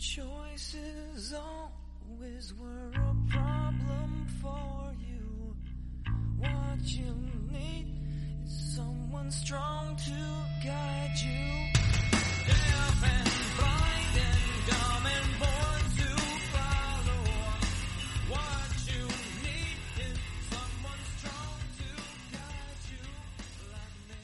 [0.00, 5.54] choices always were a problem for you.
[6.38, 7.12] What you
[7.52, 8.00] need
[8.46, 10.16] is someone strong to
[10.64, 11.68] guide you.
[12.48, 13.30] Deaf and
[13.60, 14.40] blind and
[14.70, 16.08] dumb and born to
[16.48, 17.22] follow.
[18.32, 19.04] What you
[19.44, 20.16] need is
[20.48, 21.90] someone strong to
[22.32, 23.04] guide you
[23.68, 24.16] like me.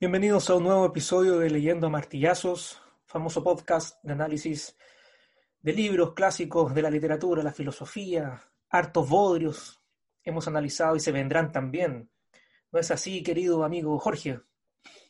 [0.00, 2.81] Bienvenidos a un nuevo episodio de Leyendo Martillazos,
[3.12, 4.74] famoso podcast de análisis
[5.60, 9.82] de libros clásicos de la literatura, la filosofía, hartos bodrios.
[10.24, 12.10] Hemos analizado y se vendrán también.
[12.70, 14.40] ¿No es así, querido amigo Jorge?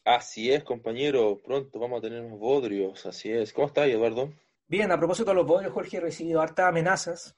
[0.05, 1.41] Así es, compañero.
[1.45, 3.07] Pronto vamos a tener más bodrios.
[3.07, 3.53] Así es.
[3.53, 4.33] ¿Cómo estás, Eduardo?
[4.67, 7.37] Bien, a propósito de los bodrios, Jorge, he recibido hartas amenazas.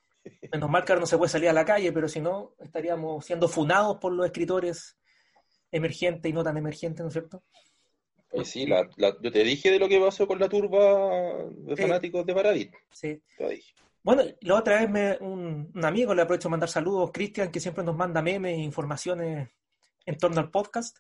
[0.51, 3.27] Menos mal que ahora no se puede salir a la calle, pero si no, estaríamos
[3.27, 4.97] siendo funados por los escritores
[5.71, 7.45] emergentes y no tan emergentes, ¿no es cierto?
[8.35, 11.77] Pues sí, la, la- yo te dije de lo que pasó con la turba de
[11.77, 12.71] fanáticos de Paradis.
[12.91, 13.21] Sí.
[13.39, 13.75] Te dije.
[14.03, 17.61] Bueno, la otra vez me, un, un amigo, le aprovecho de mandar saludos, Cristian, que
[17.61, 19.49] siempre nos manda memes e informaciones
[20.05, 20.99] en torno al podcast,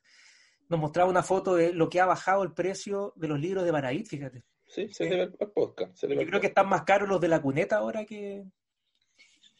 [0.70, 3.70] nos mostraba una foto de lo que ha bajado el precio de los libros de
[3.70, 4.42] Baraít, fíjate.
[4.66, 5.94] Sí, se debe al podcast.
[5.94, 8.44] se debe Yo creo que están más caros los de la cuneta ahora que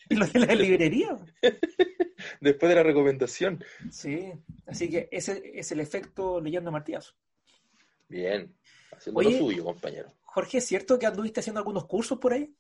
[0.09, 1.17] los de la librería.
[2.41, 3.63] Después de la recomendación.
[3.91, 4.33] Sí,
[4.67, 7.15] así que ese es el efecto leyendo a Martillazo.
[8.09, 8.55] Bien.
[8.93, 9.33] Haciendo Oye.
[9.33, 10.13] lo suyo, compañero.
[10.23, 12.55] Jorge, ¿es cierto que anduviste haciendo algunos cursos por ahí?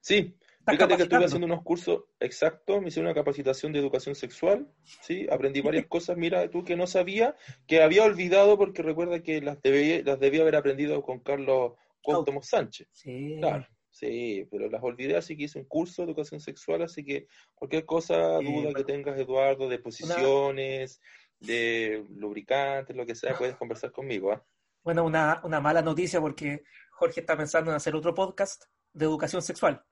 [0.00, 0.36] Sí.
[0.66, 4.68] ¿Estás Fíjate que estuve haciendo unos cursos exactos, me hice una capacitación de educación sexual,
[5.00, 7.36] sí, aprendí varias cosas, mira tú que no sabía,
[7.68, 12.42] que había olvidado porque recuerda que las debía, las debía haber aprendido con Carlos Cuauhtémoc
[12.42, 12.88] Sánchez.
[12.90, 13.36] Sí.
[13.38, 17.28] Claro, sí, pero las olvidé, así que hice un curso de educación sexual, así que
[17.54, 21.00] cualquier cosa, Eh, duda que tengas, Eduardo, de posiciones,
[21.40, 24.44] de lubricantes, lo que sea, puedes conversar conmigo, ¿ah?
[24.82, 29.42] Bueno, una, una mala noticia porque Jorge está pensando en hacer otro podcast de educación
[29.42, 29.84] sexual.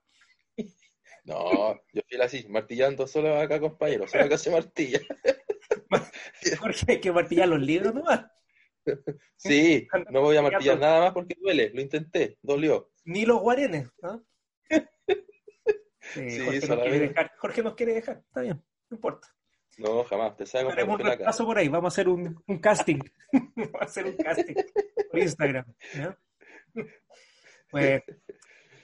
[1.27, 4.99] No, yo fui así, martillando solo acá, compañero, solo acá se martilla.
[6.59, 8.25] Jorge, hay que martillar los libros nomás.
[9.35, 12.91] Sí, no voy a martillar nada más porque duele, lo intenté, dolió.
[13.05, 13.89] Ni los guarenes.
[14.03, 14.23] ¿no?
[16.13, 16.89] Sí, Jorge, nos solamente.
[16.89, 17.31] quiere dejar.
[17.37, 18.17] Jorge nos quiere dejar.
[18.19, 19.27] Está bien, no importa.
[19.77, 21.67] No, jamás, te Haremos un repaso por ahí.
[21.67, 22.99] Vamos a hacer un, un casting.
[23.55, 24.55] Vamos a hacer un casting
[25.11, 25.65] por Instagram.
[27.69, 28.03] Pues,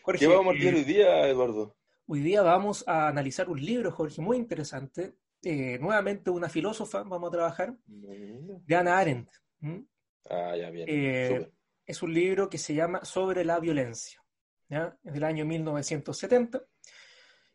[0.02, 1.78] Jorge, ¿Qué vamos a eh, hoy día, Eduardo?
[2.07, 5.16] Hoy día vamos a analizar un libro, Jorge, muy interesante.
[5.44, 9.29] Eh, nuevamente una filósofa, vamos a trabajar, de Hannah Arendt.
[9.62, 9.85] ¿m?
[10.29, 10.88] Ah, ya, bien.
[10.90, 11.52] Eh.
[11.85, 14.22] Es un libro que se llama Sobre la violencia.
[14.69, 14.97] ¿ya?
[15.03, 16.63] Es del año 1970.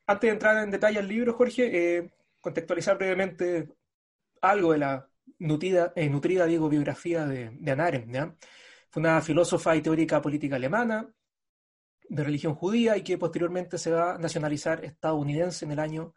[0.06, 2.10] Antes de entrar en detalle al libro, Jorge, eh,
[2.47, 3.69] contextualizar brevemente
[4.41, 8.07] algo de la nutrida, eh, nutrida digo, biografía de, de.
[8.09, 8.37] ¿ya?
[8.89, 11.12] Fue una filósofa y teórica política alemana
[12.09, 16.15] de religión judía y que posteriormente se va a nacionalizar estadounidense en el año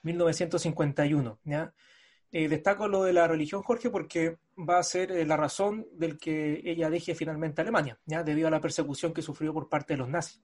[0.00, 1.40] 1951.
[1.44, 1.74] ¿ya?
[2.32, 6.16] Eh, destaco lo de la religión, Jorge, porque va a ser eh, la razón del
[6.16, 8.22] que ella deje finalmente Alemania, ¿ya?
[8.22, 10.42] debido a la persecución que sufrió por parte de los nazis.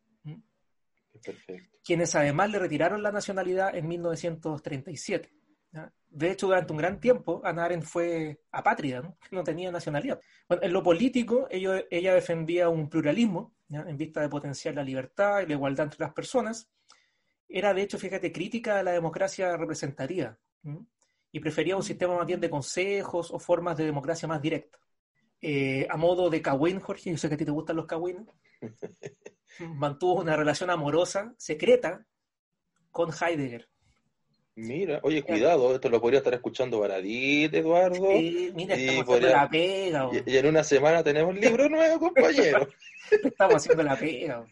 [1.24, 1.78] Perfecto.
[1.84, 5.32] quienes además le retiraron la nacionalidad en 1937.
[5.72, 5.92] ¿ya?
[6.08, 9.16] De hecho, durante un gran tiempo, Ana Arendt fue apátrida, ¿no?
[9.30, 10.20] no tenía nacionalidad.
[10.48, 15.40] Bueno, en lo político, ello- ella defendía un pluralismo, en vista de potenciar la libertad
[15.40, 16.68] y la igualdad entre las personas.
[17.48, 20.38] Era, de hecho, fíjate, crítica de la democracia representativa
[21.32, 24.78] y prefería un sistema más bien de consejos o formas de democracia más directa.
[25.40, 28.26] Eh, a modo de Cawin, Jorge, yo sé que a ti te gustan los Cawin,
[29.60, 32.06] mantuvo una relación amorosa, secreta,
[32.90, 33.68] con Heidegger.
[34.54, 38.10] Mira, oye, cuidado, esto lo podría estar escuchando Baradit, Eduardo.
[38.10, 40.22] Eh, mira, y estamos podría- haciendo la pega.
[40.26, 42.68] Y, en una semana tenemos libro nuevo, compañero.
[43.10, 44.44] estamos haciendo la pega.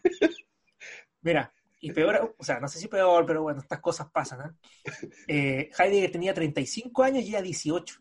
[1.20, 4.40] Mira, y peor, o sea, no sé si peor, pero bueno, estas cosas pasan.
[4.40, 4.56] ¿ah?
[5.28, 8.00] Eh, Heidegger tenía 35 años y ella 18.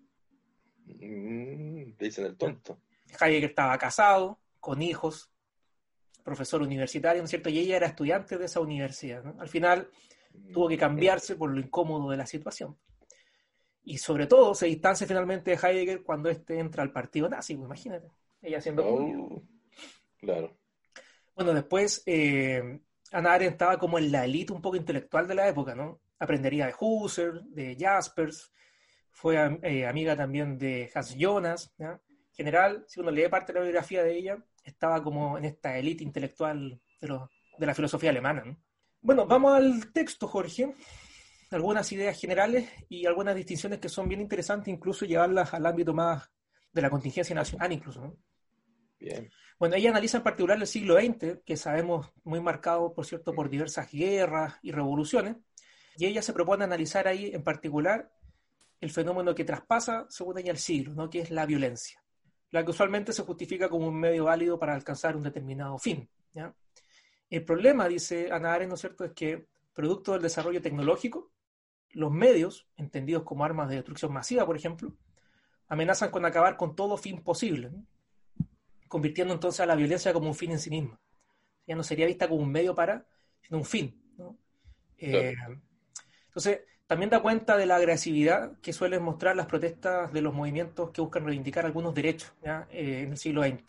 [0.86, 2.80] Mm, te dicen el tonto.
[3.20, 5.30] Heidegger estaba casado, con hijos,
[6.30, 7.50] profesor universitario, ¿no es cierto?
[7.50, 9.24] Y ella era estudiante de esa universidad.
[9.24, 9.36] ¿no?
[9.40, 9.90] Al final
[10.54, 12.78] tuvo que cambiarse por lo incómodo de la situación.
[13.84, 17.66] Y sobre todo se distancia finalmente de Heidegger cuando éste entra al partido nazi, pues,
[17.66, 18.08] imagínate.
[18.42, 18.86] Ella siendo.
[18.86, 19.42] Oh,
[20.18, 20.58] claro.
[21.36, 22.80] Bueno, después eh,
[23.12, 26.02] Hannah Arendt estaba como en la élite un poco intelectual de la época, ¿no?
[26.20, 28.52] Aprendería de Husserl, de Jaspers,
[29.20, 31.74] fue eh, amiga también de Hans Jonas.
[31.78, 32.00] En
[32.32, 36.04] general, si uno lee parte de la biografía de ella, estaba como en esta élite
[36.04, 38.58] intelectual de, la filosofía alemana, ¿no?
[39.02, 40.74] Bueno, vamos al texto, Jorge.
[41.52, 46.30] Algunas ideas generales y algunas distinciones que son bien interesantes, incluso llevarlas al ámbito más
[46.72, 48.18] de la contingencia nacional, incluso, ¿no?
[49.00, 49.30] Bien.
[49.58, 53.50] Bueno, ella analiza en particular el siglo XX, que sabemos muy marcado, por cierto, por
[53.50, 55.38] diversas guerras y revoluciones,
[55.98, 58.10] y ella se propone analizar ahí en particular
[58.80, 61.10] el fenómeno que traspasa, según ella, el siglo, ¿no?
[61.10, 62.02] que es la violencia,
[62.52, 66.10] la que usualmente se justifica como un medio válido para alcanzar un determinado fin.
[66.34, 66.54] ¿ya?
[67.30, 71.32] El problema, dice Ana Arendt, ¿no es cierto?, es que producto del desarrollo tecnológico,
[71.92, 74.94] los medios, entendidos como armas de destrucción masiva, por ejemplo,
[75.68, 77.86] amenazan con acabar con todo fin posible, ¿no?
[78.88, 81.00] convirtiendo entonces a la violencia como un fin en sí misma.
[81.68, 83.06] Ya no sería vista como un medio para,
[83.42, 84.02] sino un fin.
[84.18, 84.36] ¿no?
[84.98, 85.36] Eh,
[86.26, 90.90] entonces, también da cuenta de la agresividad que suelen mostrar las protestas de los movimientos
[90.90, 92.68] que buscan reivindicar algunos derechos ¿ya?
[92.72, 93.64] Eh, en el siglo XX.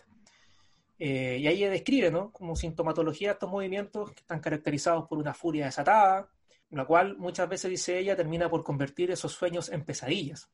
[0.98, 2.32] Eh, y ahí describe ¿no?
[2.32, 6.30] como sintomatología estos movimientos que están caracterizados por una furia desatada,
[6.70, 10.48] la cual muchas veces, dice ella, termina por convertir esos sueños en pesadillas.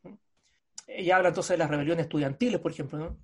[0.88, 3.16] Ella habla entonces de las rebeliones estudiantiles, por ejemplo,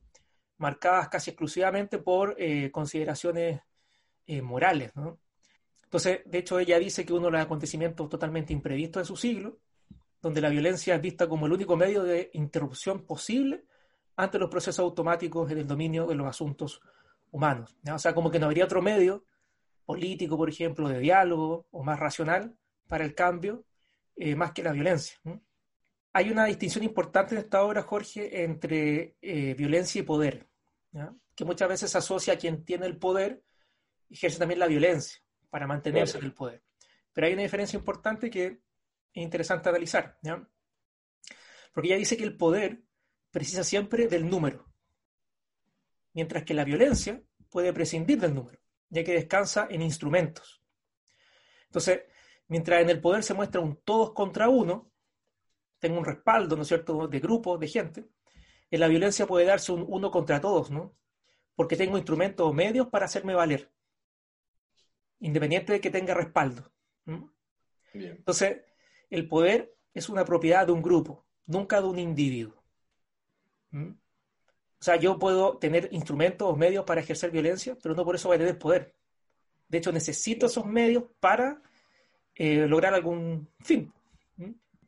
[0.58, 3.60] marcadas casi exclusivamente por eh, consideraciones
[4.40, 4.94] morales.
[4.94, 5.18] ¿no?
[5.92, 9.58] Entonces, de hecho, ella dice que uno de los acontecimientos totalmente imprevistos de su siglo,
[10.22, 13.66] donde la violencia es vista como el único medio de interrupción posible
[14.16, 16.80] ante los procesos automáticos en el dominio de los asuntos
[17.30, 17.76] humanos.
[17.82, 17.94] ¿ya?
[17.94, 19.26] O sea, como que no habría otro medio
[19.84, 22.56] político, por ejemplo, de diálogo o más racional
[22.88, 23.66] para el cambio,
[24.16, 25.18] eh, más que la violencia.
[25.24, 25.42] ¿no?
[26.14, 30.48] hay una distinción importante en esta obra, Jorge, entre eh, violencia y poder,
[31.34, 33.42] que muchas veces se asocia a quien tiene el poder,
[34.08, 35.21] ejerce también la violencia
[35.52, 36.64] para mantenerse en el poder.
[37.12, 38.58] Pero hay una diferencia importante que es
[39.12, 40.18] interesante analizar,
[41.74, 42.82] porque ella dice que el poder
[43.30, 44.72] precisa siempre del número,
[46.14, 48.58] mientras que la violencia puede prescindir del número,
[48.88, 50.64] ya que descansa en instrumentos.
[51.66, 52.04] Entonces,
[52.48, 54.90] mientras en el poder se muestra un todos contra uno,
[55.78, 58.08] tengo un respaldo, ¿no es cierto?, de grupos, de gente,
[58.70, 60.96] en la violencia puede darse un uno contra todos, ¿no?
[61.54, 63.70] Porque tengo instrumentos o medios para hacerme valer,
[65.22, 66.70] independiente de que tenga respaldo.
[67.94, 68.62] Entonces,
[69.08, 72.62] el poder es una propiedad de un grupo, nunca de un individuo.
[73.72, 78.28] O sea, yo puedo tener instrumentos o medios para ejercer violencia, pero no por eso
[78.28, 78.94] voy a tener poder.
[79.68, 81.62] De hecho, necesito esos medios para
[82.34, 83.92] eh, lograr algún fin.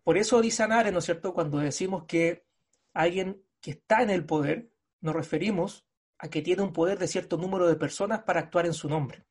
[0.03, 2.45] Por eso dice Anare, ¿no es cierto?, cuando decimos que
[2.93, 4.69] alguien que está en el poder,
[5.01, 5.87] nos referimos
[6.19, 9.25] a que tiene un poder de cierto número de personas para actuar en su nombre.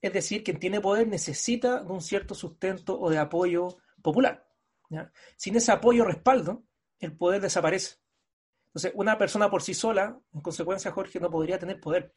[0.00, 4.46] Es decir, quien tiene poder necesita de un cierto sustento o de apoyo popular.
[5.36, 6.64] Sin ese apoyo o respaldo,
[6.98, 7.96] el poder desaparece.
[8.68, 12.14] Entonces, una persona por sí sola, en consecuencia, Jorge, no podría tener poder.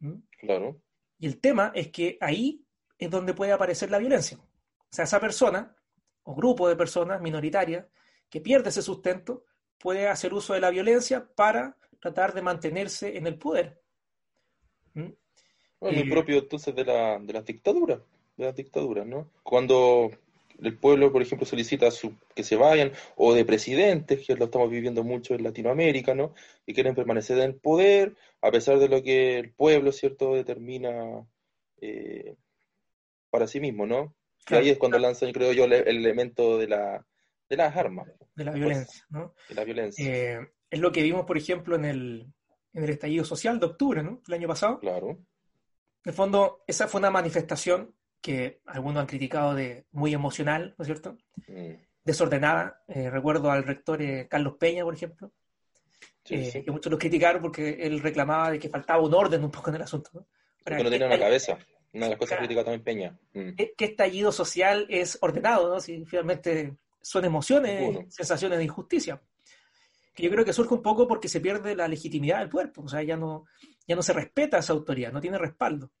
[0.00, 0.20] ¿Mm?
[0.38, 0.80] Claro.
[1.18, 2.64] Y el tema es que ahí
[2.98, 4.38] es donde puede aparecer la violencia.
[4.38, 5.74] O sea, esa persona
[6.22, 7.86] o grupo de personas minoritarias
[8.28, 9.44] que pierde ese sustento
[9.78, 13.82] puede hacer uso de la violencia para tratar de mantenerse en el poder.
[14.94, 15.10] ¿Mm?
[15.80, 18.00] Bueno, eh, propio entonces de, la, de las dictaduras,
[18.36, 19.30] de las dictaduras, ¿no?
[19.42, 20.10] Cuando
[20.60, 24.70] el pueblo, por ejemplo, solicita su, que se vayan, o de presidentes, que lo estamos
[24.70, 26.34] viviendo mucho en Latinoamérica, ¿no?
[26.66, 31.26] Y quieren permanecer en el poder, a pesar de lo que el pueblo, ¿cierto?, determina
[31.80, 32.36] eh,
[33.30, 34.14] para sí mismo, ¿no?
[34.50, 37.06] Y ahí es cuando lanzan, creo yo, el, elemento de, la,
[37.48, 38.08] de las armas.
[38.34, 39.34] De la violencia, ¿no?
[39.48, 40.04] De la violencia.
[40.06, 42.32] Eh, es lo que vimos, por ejemplo, en el,
[42.72, 44.22] en el estallido social de octubre, ¿no?
[44.26, 44.80] El año pasado.
[44.80, 45.18] Claro.
[46.08, 50.82] En el fondo, esa fue una manifestación que algunos han criticado de muy emocional, ¿no
[50.82, 51.18] es cierto?
[51.46, 51.74] Mm.
[52.02, 52.82] Desordenada.
[52.88, 55.30] Eh, recuerdo al rector eh, Carlos Peña, por ejemplo,
[56.24, 59.76] que muchos lo criticaron porque él reclamaba de que faltaba un orden un poco en
[59.76, 60.08] el asunto.
[60.14, 60.26] ¿no?
[60.64, 61.58] Porque no tenía una cabeza.
[61.92, 63.18] Una de las cosas críticas también Peña.
[63.34, 63.50] Mm.
[63.54, 65.68] ¿Qué, estallido social es ordenado?
[65.74, 65.78] ¿no?
[65.78, 69.20] Si finalmente son emociones, sensaciones de injusticia.
[70.18, 72.82] Que yo creo que surge un poco porque se pierde la legitimidad del cuerpo.
[72.82, 73.44] O sea, ya no,
[73.86, 75.92] ya no se respeta esa autoridad, no tiene respaldo.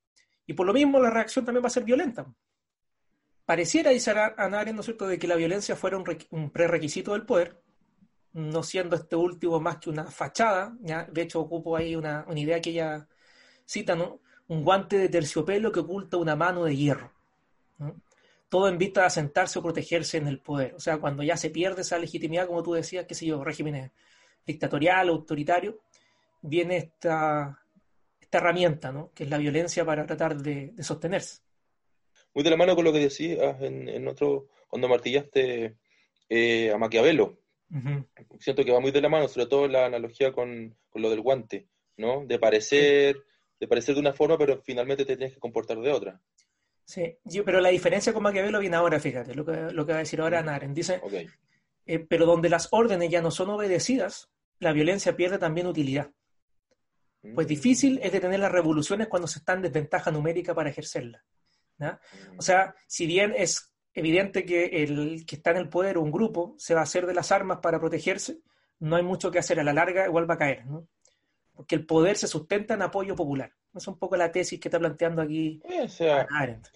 [0.44, 2.26] Y por lo mismo la reacción también va a ser violenta.
[3.44, 7.62] Pareciera, dice Anaren, ¿no es cierto?, de que la violencia fuera un, prerequisito del poder,
[8.32, 10.76] no siendo este último más que una fachada.
[11.12, 13.06] De hecho, ocupo ahí una, una idea que ella
[13.64, 14.20] cita, ¿no?
[14.48, 17.12] un guante de terciopelo que oculta una mano de hierro.
[18.48, 20.74] Todo en vista de asentarse o protegerse en el poder.
[20.74, 23.90] O sea, cuando ya se pierde esa legitimidad, como tú decías, qué sé yo, regímenes
[24.46, 25.80] dictatorial, autoritario,
[26.40, 27.62] viene esta,
[28.20, 29.12] esta herramienta, ¿no?
[29.14, 31.42] que es la violencia para tratar de, sostenerse.
[32.34, 35.76] Muy de la mano con lo que decías en, otro, cuando martillaste
[36.28, 37.38] eh, a Maquiavelo.
[38.38, 41.20] Siento que va muy de la mano, sobre todo la analogía con, con lo del
[41.20, 42.24] guante, ¿no?
[42.24, 43.22] De parecer,
[43.60, 46.20] de parecer de una forma, pero finalmente te tienes que comportar de otra.
[46.88, 50.00] Sí, pero la diferencia con Maquiavelo viene ahora, fíjate, lo que, lo que va a
[50.00, 50.72] decir ahora Naren.
[50.72, 51.02] Dice,
[51.84, 56.10] eh, pero donde las órdenes ya no son obedecidas, la violencia pierde también utilidad.
[57.34, 57.50] Pues Mm.
[57.50, 61.22] difícil es detener las revoluciones cuando se está en desventaja numérica para ejercerlas.
[61.78, 62.00] ¿ya?
[62.32, 62.38] Mm.
[62.38, 66.10] O sea, si bien es evidente que el que está en el poder o un
[66.10, 68.38] grupo se va a hacer de las armas para protegerse,
[68.78, 69.60] no hay mucho que hacer.
[69.60, 70.88] A la larga igual va a caer, ¿no?
[71.58, 73.52] Porque el poder se sustenta en apoyo popular.
[73.70, 76.68] Esa es un poco la tesis que está planteando aquí o sea, Arendt.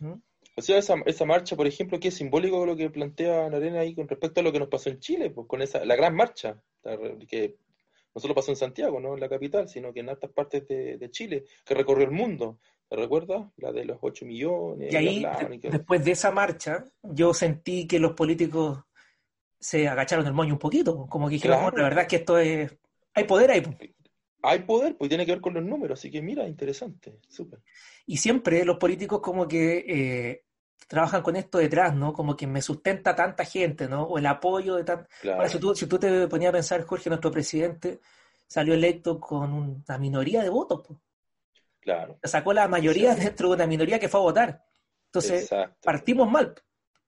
[0.57, 3.95] O sea, esa, esa marcha, por ejemplo, que es simbólico lo que plantea Arena ahí
[3.95, 6.61] con respecto a lo que nos pasó en Chile, pues con esa, la gran marcha,
[7.29, 7.59] que
[8.13, 10.99] no solo pasó en Santiago, no en la capital, sino que en otras partes de,
[10.99, 12.59] de Chile, que recorrió el mundo.
[12.89, 13.47] ¿Te recuerdas?
[13.59, 15.27] La de los 8 millones, Y ahí,
[15.63, 18.81] después de esa marcha, yo sentí que los políticos
[19.61, 21.71] se agacharon el moño un poquito, como que dijeron, Claro.
[21.71, 22.77] "Bueno, la verdad es que esto es...
[23.15, 23.63] Hay poder ahí.
[24.43, 24.53] Pues".
[24.53, 27.61] hay poder, pues tiene que ver con los números, así que mira, interesante, súper.
[28.07, 30.45] Y siempre los políticos como que eh,
[30.89, 32.13] trabajan con esto detrás, ¿no?
[32.13, 34.03] Como que me sustenta tanta gente, ¿no?
[34.03, 35.07] O el apoyo de tan...
[35.21, 35.49] Claro.
[35.49, 38.01] Si tú, si tú te ponías a pensar, Jorge, nuestro presidente
[38.47, 40.99] salió electo con una minoría de votos, pues.
[41.81, 43.25] Claro, sacó la mayoría Sí.
[43.25, 44.65] dentro de una minoría que fue a votar.
[45.07, 45.79] Entonces, exacto.
[45.83, 46.55] partimos mal.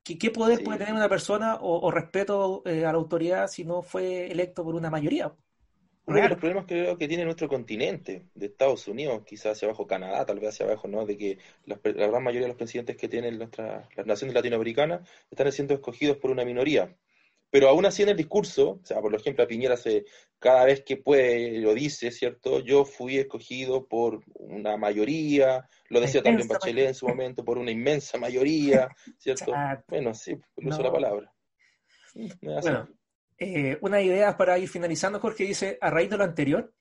[0.03, 0.65] ¿Qué, qué poder Sí.
[0.65, 4.65] puede tener una persona o, o respeto eh, a la autoridad si no fue electo
[4.65, 5.33] por una mayoría?
[6.07, 9.69] Uno de los problemas que veo que tiene nuestro continente, de Estados Unidos, quizás hacia
[9.69, 11.07] abajo Canadá, tal vez hacia abajo, ¿no?
[11.07, 15.51] De que la gran mayoría de los presidentes que tienen nuestra, las naciones latinoamericanas están
[15.51, 16.95] siendo escogidos por una minoría.
[17.55, 20.05] Pero aún así en el discurso, o sea, por ejemplo, a Piñera se,
[20.41, 22.59] cada vez que puede lo dice, ¿cierto?
[22.59, 27.71] Yo fui escogido por una mayoría, lo decía también Bachelet en su momento, por una
[27.71, 29.55] inmensa mayoría, ¿cierto?
[29.87, 30.83] Bueno, sí, uso No.
[30.83, 31.33] la palabra.
[32.15, 32.29] Mm.
[32.43, 32.89] Bueno,
[33.39, 36.73] eh, una idea para ir finalizando, Jorge dice, a raíz de lo anterior,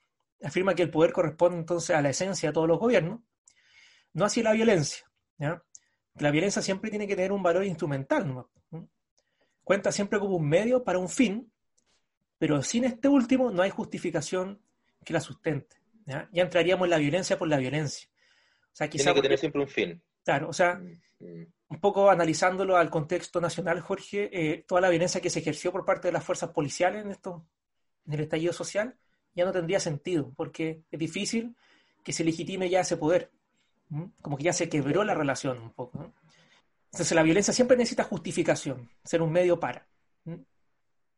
[0.43, 3.21] afirma que el poder corresponde entonces a la esencia de todos los gobiernos,
[4.13, 5.05] no hacia la violencia.
[5.37, 5.63] ¿ya?
[6.19, 8.49] La violencia siempre tiene que tener un valor instrumental, ¿no?
[9.63, 11.51] Cuenta siempre como un medio para un fin,
[12.37, 14.61] pero sin este último no hay justificación
[15.05, 15.77] que la sustente.
[16.05, 16.29] ¿ya?
[16.33, 18.09] Ya entraríamos en la violencia por la violencia.
[18.65, 20.03] O sea, quizá Tiene que porque- tener siempre un fin.
[20.25, 21.47] claro, o sea, Mm, mm.
[21.73, 25.85] Un poco analizándolo al contexto nacional, Jorge, eh, toda la violencia que se ejerció por
[25.85, 27.47] parte de las fuerzas policiales en esto,
[28.05, 28.95] en el estallido social,
[29.33, 31.55] ya no tendría sentido, porque es difícil
[32.03, 33.31] que se legitime ya ese poder.
[34.21, 36.13] Como que ya se quebró la relación un poco.
[36.91, 39.87] Entonces la violencia siempre necesita justificación, ser un medio para.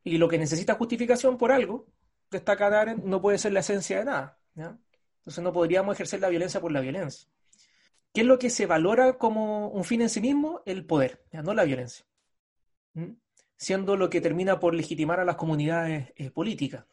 [0.06, 1.86] Y lo que necesita justificación por algo,
[2.32, 4.40] destaca Arendt, no puede ser la esencia de nada.
[4.56, 7.28] Entonces no podríamos ejercer la violencia por la violencia.
[8.16, 10.64] ¿Qué es lo que se valora como un fin en sí mismo?
[10.66, 12.06] El poder, no la violencia.
[13.58, 16.86] Siendo lo que termina por legitimar a las comunidades eh, políticas.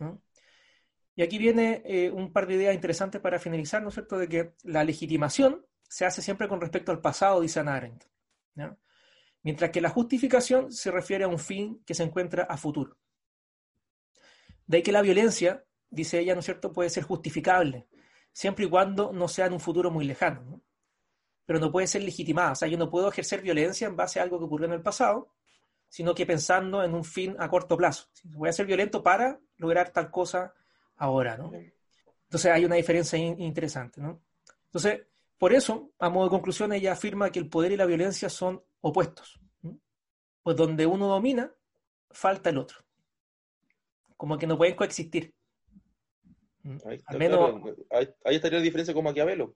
[1.15, 4.29] Y aquí viene eh, un par de ideas interesantes para finalizar, ¿no es cierto?, de
[4.29, 8.05] que la legitimación se hace siempre con respecto al pasado, dice Hannah Arendt.
[9.45, 12.99] Mientras que la justificación se refiere a un fin que se encuentra a futuro.
[14.67, 17.87] De ahí que la violencia, dice ella, ¿no es cierto?, puede ser justificable,
[18.33, 20.43] siempre y cuando no sea en un futuro muy lejano.
[20.43, 20.63] ¿no?
[21.47, 22.53] Pero no puede ser legitimada.
[22.53, 24.83] O sea, yo no puedo ejercer violencia en base a algo que ocurrió en el
[24.83, 25.29] pasado,
[25.89, 28.09] sino que pensando en un fin a corto plazo.
[28.25, 30.55] Voy a ser violento para lograr tal cosa
[30.97, 31.53] ahora, ¿no?
[32.25, 34.23] Entonces hay una diferencia in- interesante, ¿no?
[34.67, 35.03] Entonces,
[35.37, 38.63] por eso, a modo de conclusión, ella afirma que el poder y la violencia son
[38.81, 39.39] opuestos.
[39.61, 39.79] ¿no?
[40.43, 41.53] Pues donde uno domina,
[42.11, 42.79] falta el otro.
[44.17, 45.35] Como que no pueden coexistir.
[46.65, 49.55] está, Al menos, claro, ahí, ahí estaría la diferencia con Maquiavelo.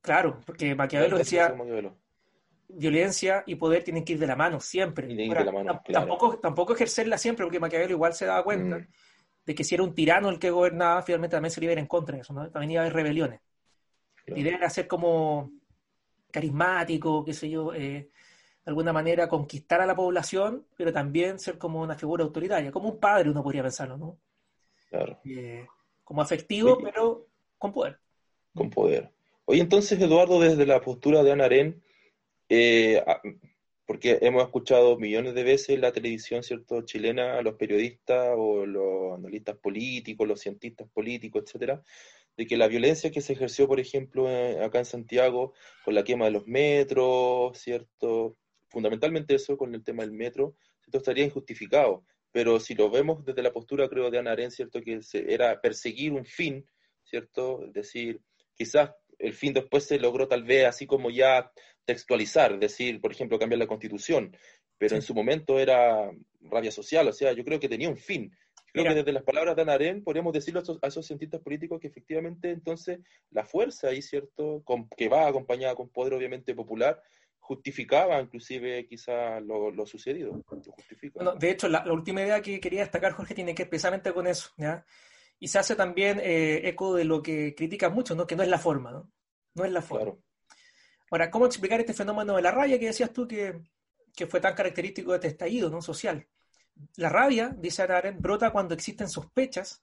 [0.00, 1.54] Claro, porque Maquiavelo decía,
[2.68, 5.06] violencia y poder tienen que ir de la mano siempre.
[5.26, 6.06] Ahora, la mano, claro.
[6.06, 8.86] tampoco, tampoco ejercerla siempre, porque Maquiavelo igual se daba cuenta Mm.
[9.46, 11.78] de que si era un tirano el que gobernaba, finalmente también se iba a ir
[11.78, 12.48] en contra de eso, ¿no?
[12.50, 13.40] También iba a haber rebeliones.
[14.26, 15.50] La idea era ser como
[16.30, 18.08] carismático, qué sé yo, eh,
[18.64, 22.88] de alguna manera conquistar a la población, pero también ser como una figura autoritaria, como
[22.90, 24.18] un padre uno podría pensarlo, ¿no?
[24.88, 25.66] Claro, Eh,
[26.04, 27.26] como afectivo, pero
[27.58, 27.98] con poder.
[28.54, 29.10] con poder.
[29.50, 31.82] Oye, entonces, Eduardo, desde la postura de Ana Arendt,
[32.48, 33.20] eh, a-
[33.84, 38.64] porque hemos escuchado millones de veces en la televisión, ¿cierto?, chilena, a los periodistas o
[38.64, 41.82] los analistas políticos, los cientistas políticos, etcétera,
[42.36, 45.52] de que la violencia que se ejerció, por ejemplo, eh, acá en Santiago,
[45.84, 48.36] con la quema de los metros, ¿cierto?
[48.68, 50.54] Fundamentalmente eso, con el tema del metro,
[50.84, 50.98] ¿cierto?
[50.98, 52.04] estaría injustificado.
[52.30, 56.12] Pero si lo vemos desde la postura, creo, de Ana Arendt, ¿cierto?, que era perseguir
[56.12, 56.64] un fin,
[57.02, 57.64] ¿cierto?
[57.64, 58.20] Es decir,
[58.54, 61.52] quizás el fin después se logró tal vez así como ya
[61.84, 64.36] textualizar, decir, por ejemplo, cambiar la constitución,
[64.78, 64.96] pero Sí.
[64.96, 66.10] en su momento era
[66.40, 68.34] rabia social, o sea, yo creo que tenía un fin.
[68.72, 68.90] Creo Mira.
[68.94, 71.80] que desde las palabras de Ana Arendt podríamos decirle a esos, a esos cientistas políticos
[71.80, 73.00] que efectivamente entonces
[73.30, 77.02] la fuerza ahí, ¿cierto?, con- que va acompañada con poder obviamente popular,
[77.40, 81.14] justificaba inclusive quizá lo, lo sucedido, lo justifica.
[81.16, 84.12] Bueno, de hecho, la, la última idea que quería destacar, Jorge, tiene que ver precisamente
[84.12, 84.86] con eso, ¿ya?
[85.40, 88.26] Y se hace también eh, eco de lo que critica mucho, ¿no?
[88.26, 89.10] Que no es la forma, ¿no?
[89.54, 90.04] No es la forma.
[90.04, 90.22] Claro.
[91.10, 93.60] Ahora, ¿cómo explicar este fenómeno de la rabia que decías tú que,
[94.14, 95.80] que fue tan característico de este estallido ¿no?
[95.82, 96.28] social?
[96.96, 99.82] La rabia, dice Arendt, brota cuando existen sospechas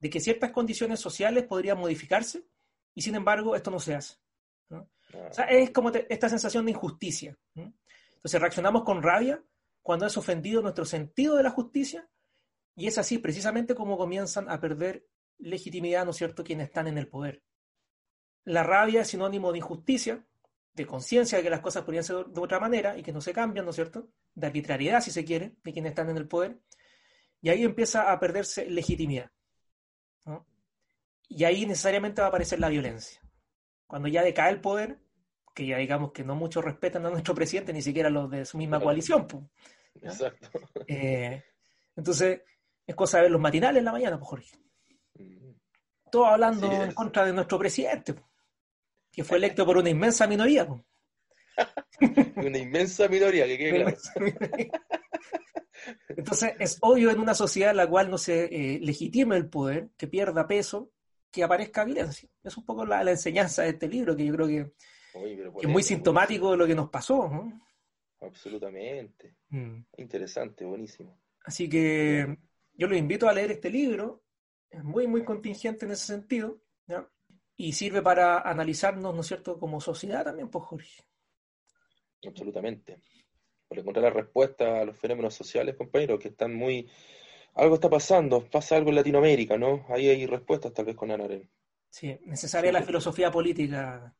[0.00, 2.42] de que ciertas condiciones sociales podrían modificarse
[2.94, 4.16] y sin embargo esto no se hace.
[4.70, 4.88] ¿no?
[5.14, 7.36] Ah, O sea, es como te- esta sensación de injusticia.
[7.54, 7.72] ¿no?
[8.16, 9.42] Entonces reaccionamos con rabia
[9.82, 12.08] cuando es ofendido nuestro sentido de la justicia
[12.76, 15.06] y es así precisamente como comienzan a perder
[15.38, 17.42] legitimidad, ¿no es cierto?, quienes están en el poder.
[18.44, 20.24] La rabia es sinónimo de injusticia,
[20.74, 23.32] de conciencia de que las cosas podrían ser de otra manera y que no se
[23.32, 26.58] cambian, ¿no es cierto?, de arbitrariedad, si se quiere, de quienes están en el poder.
[27.40, 29.30] Y ahí empieza a perderse legitimidad.
[30.24, 30.46] ¿no?
[31.28, 33.20] Y ahí necesariamente va a aparecer la violencia.
[33.86, 34.98] Cuando ya decae el poder,
[35.54, 38.58] que ya digamos que no muchos respetan a nuestro presidente, ni siquiera los de su
[38.58, 39.26] misma coalición.
[40.02, 40.48] Exacto.
[40.88, 41.44] Eh,
[41.94, 42.42] entonces,
[42.86, 44.56] es cosa de ver los matinales en la mañana, pues, Jorge.
[45.14, 45.50] Mm,
[46.10, 48.26] Todos hablando en contra de nuestro presidente, pues,
[49.12, 50.66] que fue electo por una inmensa minoría.
[50.66, 50.82] pues.
[52.36, 53.96] Una inmensa minoría, que quede claro.
[56.08, 59.90] Entonces, es obvio en una sociedad en la cual no se eh, legitime el poder,
[59.96, 60.90] que pierda peso,
[61.30, 62.28] que aparezca violencia.
[62.42, 64.72] Es un poco la, la enseñanza de este libro, que yo creo que,
[65.14, 67.30] Oye, que es muy sintomático de lo que nos pasó.
[68.20, 69.36] Absolutamente.
[69.50, 69.80] Mm.
[69.98, 71.20] Interesante, buenísimo.
[71.44, 72.38] Así que
[72.74, 74.22] yo los invito a leer este libro,
[74.70, 77.08] es muy, muy contingente en ese sentido, ¿ya?
[77.56, 81.04] y sirve para analizarnos, ¿no es cierto?, como sociedad también, pues Jorge.
[82.26, 83.00] Absolutamente.
[83.68, 86.88] Por encontrar la respuesta a los fenómenos sociales, compañeros, que están muy...
[87.54, 89.86] Algo está pasando, pasa algo en Latinoamérica, ¿no?
[89.88, 91.48] Ahí hay respuestas tal vez con Anaren.
[91.88, 94.12] Sí, necesaria la filosofía política.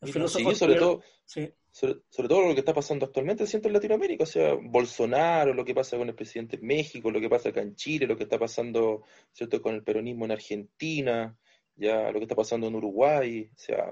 [0.00, 3.68] Los Sí, filósofos sobre todo, sí, sobre, sobre todo lo que está pasando actualmente, siento
[3.68, 7.28] en Latinoamérica, o sea, Bolsonaro, lo que pasa con el presidente en México, lo que
[7.28, 9.02] pasa acá en Chile, lo que está pasando,
[9.32, 11.36] ¿cierto?, con el peronismo en Argentina,
[11.76, 13.90] ya lo que está pasando en Uruguay, o sea,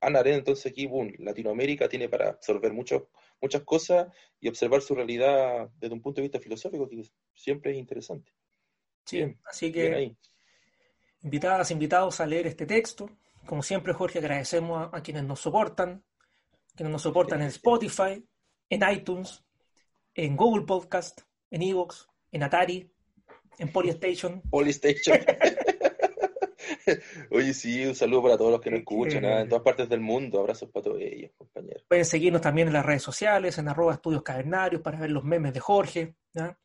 [0.00, 3.02] Ana Arendt, entonces aquí, boom, Latinoamérica tiene para absorber muchos
[3.40, 4.08] muchas cosas
[4.40, 7.02] y observar su realidad desde un punto de vista filosófico que
[7.34, 8.32] siempre es interesante.
[9.04, 9.16] sí.
[9.18, 10.16] Bien, Así que
[11.22, 13.10] invitadas, invitados a leer este texto.
[13.50, 16.04] Como siempre, Jorge, agradecemos a, a quienes nos soportan,
[16.76, 18.24] quienes nos soportan en Spotify,
[18.68, 19.44] en iTunes,
[20.14, 22.88] en Google Podcast, en Evox, en Atari,
[23.58, 24.40] en Polystation.
[24.50, 25.18] Polystation.
[27.32, 29.40] Oye, sí, un saludo para todos los que nos escuchan, ¿ah?
[29.40, 30.38] en todas partes del mundo.
[30.38, 31.84] Abrazos para todos ellos, compañeros.
[31.88, 35.52] Pueden seguirnos también en las redes sociales, en arroba estudios cavernarios, para ver los memes
[35.52, 36.14] de Jorge.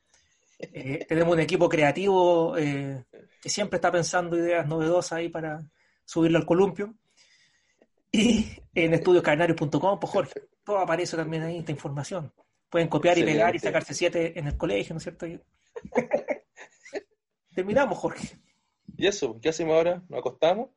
[0.58, 3.04] Eh, tenemos un equipo creativo eh,
[3.42, 5.70] que siempre está pensando ideas novedosas ahí para
[6.06, 6.94] subirlo al columpio.
[8.12, 12.34] Y en estudioscavernarios.com, pues Jorge, todo aparece también ahí esta información.
[12.70, 15.26] Pueden copiar y pegar y sacarse siete en el colegio, ¿no es cierto?
[17.56, 18.38] Terminamos, Jorge.
[18.98, 19.40] ¿Y eso?
[19.42, 20.02] ¿Qué hacemos ahora?
[20.10, 20.70] ¿Nos acostamos?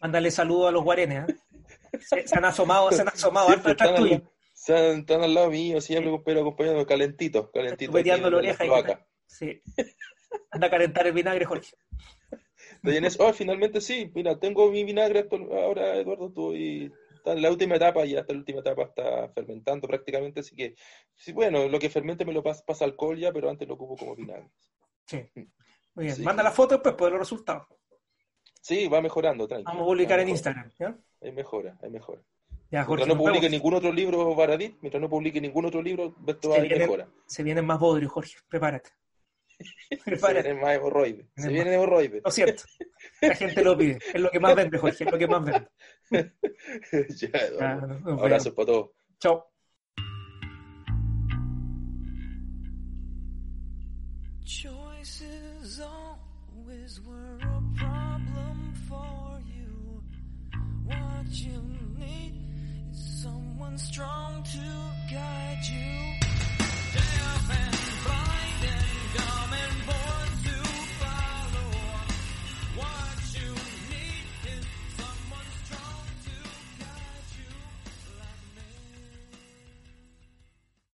[0.00, 1.28] Mándale saludos a los guarenes.
[1.28, 1.36] ¿eh?
[2.00, 4.10] Se, se han asomado, se han asomado Siempre están, al, tuyo.
[4.16, 7.94] lado- están- están al lado mío, siempre, pero acompañados calentitos, calentitos.
[7.94, 8.70] Aquí la oreja y.
[9.26, 9.62] Sí.
[10.50, 11.70] Anda a calentar el vinagre, Jorge.
[13.18, 16.92] Oh, finalmente sí, mira, tengo mi vinagre ahora, Eduardo, estoy
[17.22, 20.74] está en la última etapa, está en la última etapa, está fermentando prácticamente, así que,
[21.14, 23.96] sí, bueno, lo que fermente me lo pasa, pasa alcohol ya, pero antes lo ocupo
[23.96, 24.50] como vinagre.
[25.06, 25.24] Sí.
[25.94, 26.16] Muy bien.
[26.16, 26.22] Sí.
[26.22, 27.66] Manda la foto después por los resultados.
[28.60, 29.70] Sí, va mejorando, tranquilo.
[29.70, 30.28] Vamos a publicar en.
[30.30, 30.70] Instagram.
[30.78, 30.96] ¿ya?
[31.20, 32.22] Hay mejora, hay mejora.
[32.70, 33.52] Ya, Jorge, Mientras no publique vemos.
[33.52, 37.66] ningún otro libro, Baradit, mientras no publique ningún otro libro, esto va a se vienen
[37.66, 38.36] más bodrios, Jorge.
[38.48, 38.90] Prepárate.
[39.62, 41.26] Se vienen más hemorroides.
[41.36, 42.22] Se Vienen hemorroides.
[42.24, 42.62] Lo cierto.
[43.20, 43.98] La gente lo pide.
[44.12, 45.04] Es lo que más vende, Jorge.
[45.04, 45.68] Es lo que más vende.
[47.16, 48.22] ya, nos vemos.
[48.22, 48.90] Abrazos para todos.
[49.18, 49.48] Chao.
[54.44, 60.02] Choices always were a problem for you.
[60.84, 61.62] What you
[61.98, 62.34] need
[62.90, 66.22] is someone strong to guide you.